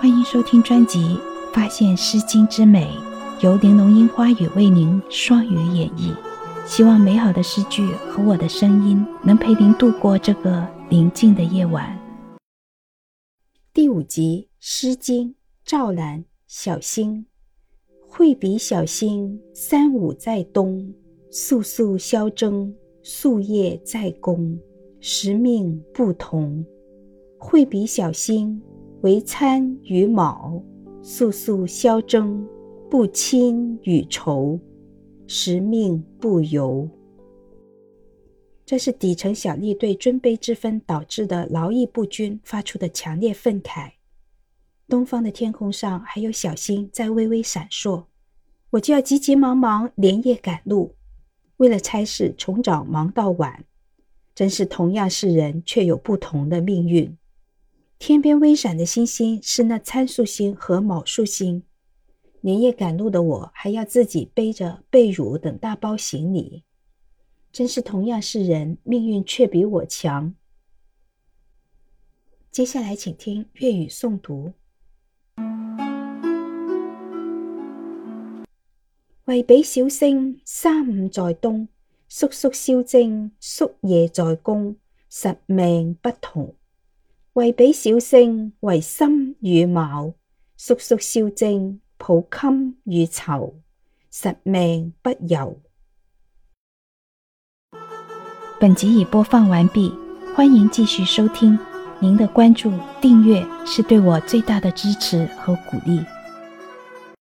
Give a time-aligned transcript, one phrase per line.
[0.00, 0.98] 欢迎收听专辑
[1.52, 2.86] 《发现诗经之美》，
[3.44, 6.16] 由玲珑樱花雨为您双语演绎。
[6.66, 11.98] 希望美好的诗句和我的声音能陪您度过这个宁静的夜晚。
[13.74, 15.28] 第五集《诗经·
[15.66, 17.26] 赵兰·小星》：
[18.08, 20.94] 惠比小星，三五在东，
[21.30, 22.74] 肃肃萧征，
[23.04, 24.58] 夙夜在公，
[24.98, 26.64] 时命不同。
[27.36, 28.62] 惠比小星。
[29.02, 30.62] 为参与卯，
[31.02, 32.46] 肃肃萧征，
[32.90, 34.60] 不亲与仇，
[35.26, 36.86] 时命不由。
[38.66, 43.92] 这是底层小吏对尊卑之分导致的劳逸不均发出的强烈愤慨。
[44.86, 48.04] 东方的天空上还有小星在微微闪烁，
[48.68, 50.94] 我就要急急忙忙连夜赶路，
[51.56, 53.64] 为了差事从早忙到晚，
[54.34, 57.16] 真是同样是人，却有不同的命运。
[58.00, 61.62] 天边微闪的星星是那参宿星和卯宿星。
[62.40, 66.64] 连夜赶路的我，还要自己背着被褥等大包行李，
[67.52, 70.34] 真是同样是人，命运却比我强。
[72.50, 74.54] 接下来，请听粤语诵读：
[79.26, 81.68] 为比小星，三五在东，
[82.08, 84.76] 肃肃萧征，夙夜在公，
[85.10, 86.54] 实命不同。
[87.40, 90.12] 为比小圣，为心与卯，
[90.58, 93.54] 肃肃萧征，抱襟与酬，
[94.10, 95.58] 实命不由。
[98.60, 99.90] 本集已播放完毕，
[100.36, 101.58] 欢迎继续收听。
[101.98, 106.04] 您的关注、订阅是对我最大的支持和鼓励。